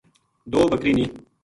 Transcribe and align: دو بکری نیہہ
دو 0.51 0.59
بکری 0.71 0.91
نیہہ 0.97 1.11